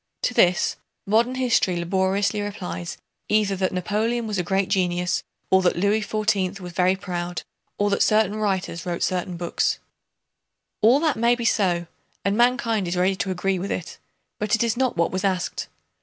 [0.23, 2.97] To this, modern history laboriously replies
[3.29, 7.43] either that Napoleon was a great genius, or that Louis XIV was very proud,
[7.77, 9.77] or that certain writers wrote certain books.
[10.81, 11.85] All that may be so
[12.25, 13.99] and mankind is ready to agree with it,
[14.39, 15.67] but it is not what was asked.